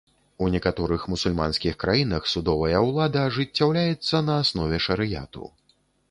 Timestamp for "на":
4.31-4.39